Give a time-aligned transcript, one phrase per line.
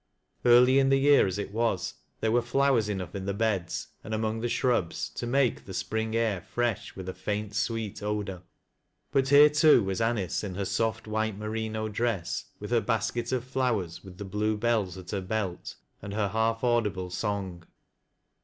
[0.43, 4.15] Early in the year as it was, there were flowera enough in the beds, and
[4.15, 8.41] among the shrubs, to make the spring air fresh with a faint, sweet odor.
[9.11, 13.43] But here too was Anice in her soft white merino dress, with her basket of
[13.43, 17.63] flowers, with the blue bells at her belt, and her hali audible song.